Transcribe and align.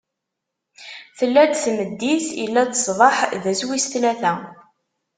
Tella-d 1.17 1.53
tmeddit, 1.63 2.25
illa-d 2.43 2.73
ṣṣbeḥ: 2.79 3.17
d 3.41 3.43
ass 3.51 3.61
wis 3.67 3.85
tlata. 3.93 4.33